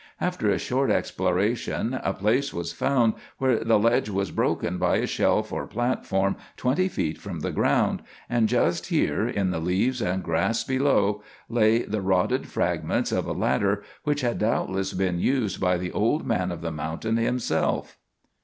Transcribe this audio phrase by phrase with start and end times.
[0.19, 5.05] After a short exploration a place was found where the ledge was broken by a
[5.05, 10.23] shelf or platform twenty feet from the ground; and just here, in the leaves and
[10.23, 15.77] grass below, lay the rotted fragments of a ladder which had doubtless been used by
[15.77, 17.99] the old man of the mountain himself.